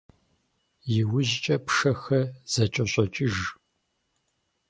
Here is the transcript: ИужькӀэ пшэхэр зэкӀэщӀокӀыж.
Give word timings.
ИужькӀэ 0.99 1.55
пшэхэр 1.65 2.25
зэкӀэщӀокӀыж. 2.51 3.35